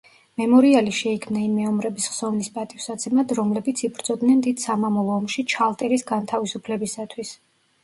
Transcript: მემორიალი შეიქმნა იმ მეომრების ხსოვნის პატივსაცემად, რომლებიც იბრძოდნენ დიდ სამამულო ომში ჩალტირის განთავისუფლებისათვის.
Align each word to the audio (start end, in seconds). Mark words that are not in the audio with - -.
მემორიალი 0.41 0.93
შეიქმნა 0.99 1.43
იმ 1.47 1.51
მეომრების 1.57 2.07
ხსოვნის 2.13 2.49
პატივსაცემად, 2.55 3.35
რომლებიც 3.41 3.85
იბრძოდნენ 3.89 4.43
დიდ 4.49 4.65
სამამულო 4.67 5.15
ომში 5.19 5.47
ჩალტირის 5.55 6.09
განთავისუფლებისათვის. 6.11 7.39